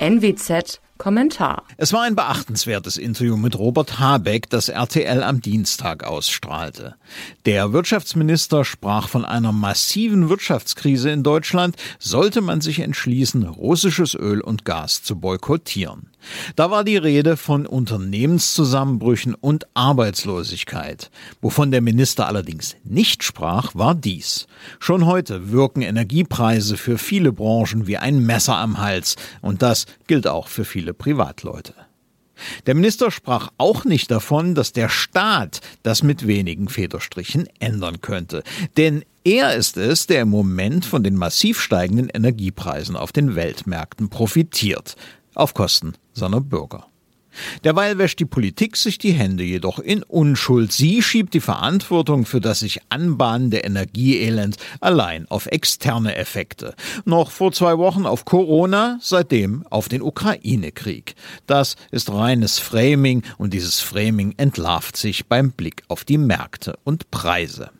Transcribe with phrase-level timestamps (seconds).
[0.00, 1.62] NWZ Kommentar.
[1.76, 6.96] Es war ein beachtenswertes Interview mit Robert Habeck, das RTL am Dienstag ausstrahlte.
[7.46, 14.40] Der Wirtschaftsminister sprach von einer massiven Wirtschaftskrise in Deutschland, sollte man sich entschließen, russisches Öl
[14.40, 16.10] und Gas zu boykottieren.
[16.56, 21.10] Da war die Rede von Unternehmenszusammenbrüchen und Arbeitslosigkeit.
[21.40, 24.46] Wovon der Minister allerdings nicht sprach, war dies.
[24.80, 30.26] Schon heute wirken Energiepreise für viele Branchen wie ein Messer am Hals, und das gilt
[30.26, 31.74] auch für viele Privatleute.
[32.66, 38.42] Der Minister sprach auch nicht davon, dass der Staat das mit wenigen Federstrichen ändern könnte.
[38.76, 44.08] Denn er ist es, der im Moment von den massiv steigenden Energiepreisen auf den Weltmärkten
[44.08, 44.96] profitiert
[45.34, 46.87] auf Kosten seiner Bürger.
[47.64, 50.72] Derweil wäscht die Politik sich die Hände jedoch in Unschuld.
[50.72, 56.74] Sie schiebt die Verantwortung für das sich anbahnende Energieelend allein auf externe Effekte.
[57.04, 61.14] Noch vor zwei Wochen auf Corona, seitdem auf den Ukraine-Krieg.
[61.46, 67.10] Das ist reines Framing und dieses Framing entlarvt sich beim Blick auf die Märkte und
[67.10, 67.70] Preise.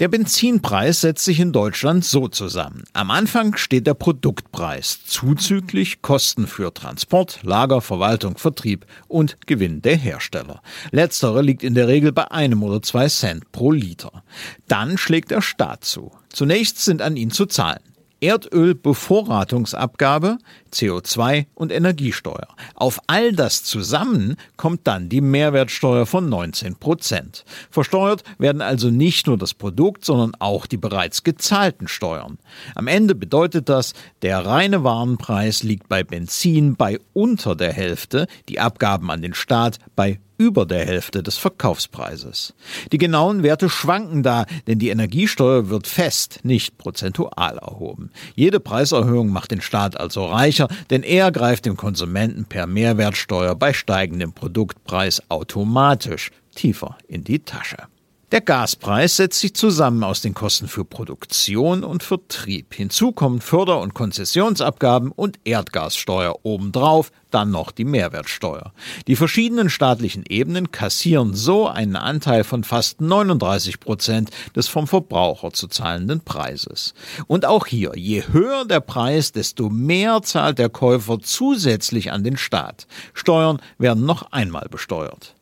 [0.00, 2.82] Der Benzinpreis setzt sich in Deutschland so zusammen.
[2.94, 9.96] Am Anfang steht der Produktpreis, zuzüglich Kosten für Transport, Lager, Verwaltung, Vertrieb und Gewinn der
[9.96, 10.62] Hersteller.
[10.90, 14.24] Letztere liegt in der Regel bei einem oder zwei Cent pro Liter.
[14.66, 16.10] Dann schlägt der Staat zu.
[16.28, 17.93] Zunächst sind an ihn zu zahlen
[18.24, 20.38] Erdölbevorratungsabgabe,
[20.72, 22.48] CO2 und Energiesteuer.
[22.74, 27.44] Auf all das zusammen kommt dann die Mehrwertsteuer von 19 Prozent.
[27.70, 32.38] Versteuert werden also nicht nur das Produkt, sondern auch die bereits gezahlten Steuern.
[32.74, 38.58] Am Ende bedeutet das, der reine Warenpreis liegt bei Benzin bei unter der Hälfte, die
[38.58, 42.54] Abgaben an den Staat bei über der Hälfte des Verkaufspreises.
[42.92, 48.10] Die genauen Werte schwanken da, denn die Energiesteuer wird fest, nicht prozentual erhoben.
[48.34, 53.72] Jede Preiserhöhung macht den Staat also reicher, denn er greift dem Konsumenten per Mehrwertsteuer bei
[53.72, 57.78] steigendem Produktpreis automatisch tiefer in die Tasche.
[58.34, 62.74] Der Gaspreis setzt sich zusammen aus den Kosten für Produktion und Vertrieb.
[62.74, 68.72] Hinzu kommen Förder- und Konzessionsabgaben und Erdgassteuer obendrauf, dann noch die Mehrwertsteuer.
[69.06, 75.52] Die verschiedenen staatlichen Ebenen kassieren so einen Anteil von fast 39 Prozent des vom Verbraucher
[75.52, 76.94] zu zahlenden Preises.
[77.28, 82.36] Und auch hier, je höher der Preis, desto mehr zahlt der Käufer zusätzlich an den
[82.36, 82.88] Staat.
[83.12, 85.36] Steuern werden noch einmal besteuert.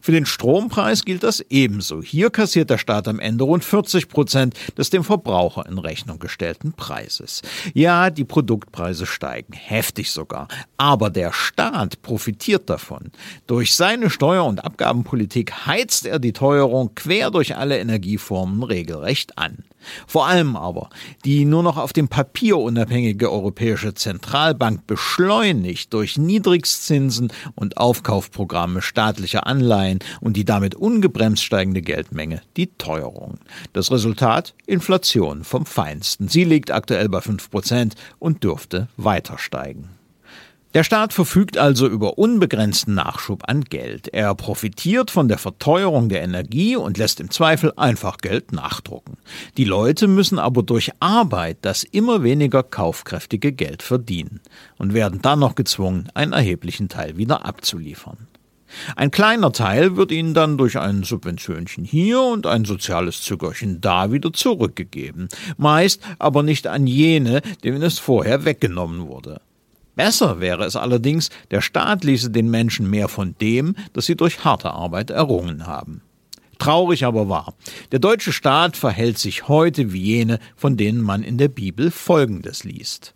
[0.00, 2.02] Für den Strompreis gilt das ebenso.
[2.02, 6.72] Hier kassiert der Staat am Ende rund 40 Prozent des dem Verbraucher in Rechnung gestellten
[6.72, 7.42] Preises.
[7.74, 10.48] Ja, die Produktpreise steigen, heftig sogar.
[10.76, 13.10] Aber der Staat profitiert davon.
[13.46, 19.64] Durch seine Steuer- und Abgabenpolitik heizt er die Teuerung quer durch alle Energieformen regelrecht an.
[20.06, 20.90] Vor allem aber
[21.24, 29.46] die nur noch auf dem Papier unabhängige Europäische Zentralbank beschleunigt durch Niedrigzinsen und Aufkaufprogramme staatlicher
[29.46, 33.38] Anleihen und die damit ungebremst steigende Geldmenge die Teuerung.
[33.72, 34.54] Das Resultat?
[34.66, 36.28] Inflation vom Feinsten.
[36.28, 39.95] Sie liegt aktuell bei 5% und dürfte weiter steigen.
[40.76, 44.08] Der Staat verfügt also über unbegrenzten Nachschub an Geld.
[44.08, 49.16] Er profitiert von der Verteuerung der Energie und lässt im Zweifel einfach Geld nachdrucken.
[49.56, 54.42] Die Leute müssen aber durch Arbeit das immer weniger kaufkräftige Geld verdienen
[54.76, 58.28] und werden dann noch gezwungen, einen erheblichen Teil wieder abzuliefern.
[58.96, 64.12] Ein kleiner Teil wird ihnen dann durch ein Subventionchen hier und ein soziales Zückerchen da
[64.12, 69.40] wieder zurückgegeben, meist aber nicht an jene, denen es vorher weggenommen wurde.
[69.96, 74.44] Besser wäre es allerdings, der Staat ließe den Menschen mehr von dem, das sie durch
[74.44, 76.02] harte Arbeit errungen haben.
[76.58, 77.54] Traurig aber wahr.
[77.92, 82.64] Der deutsche Staat verhält sich heute wie jene, von denen man in der Bibel Folgendes
[82.64, 83.14] liest.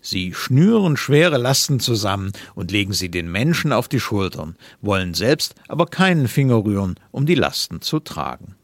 [0.00, 5.54] Sie schnüren schwere Lasten zusammen und legen sie den Menschen auf die Schultern, wollen selbst
[5.68, 8.56] aber keinen Finger rühren, um die Lasten zu tragen.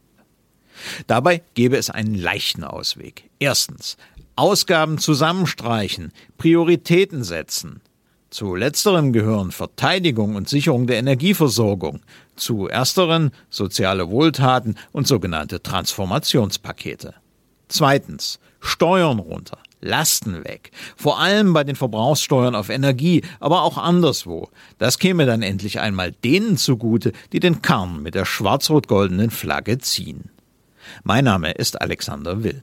[1.07, 3.31] Dabei gäbe es einen leichten Ausweg.
[3.39, 3.97] Erstens,
[4.37, 7.81] Ausgaben zusammenstreichen, Prioritäten setzen.
[8.29, 12.01] Zu letzterem gehören Verteidigung und Sicherung der Energieversorgung,
[12.37, 17.15] zu ersteren soziale Wohltaten und sogenannte Transformationspakete.
[17.69, 24.51] Zweitens Steuern runter, Lasten weg, vor allem bei den Verbrauchssteuern auf Energie, aber auch anderswo.
[24.77, 30.31] Das käme dann endlich einmal denen zugute, die den Karren mit der schwarz-rot-goldenen Flagge ziehen.
[31.05, 32.63] Mein Name ist Alexander Will.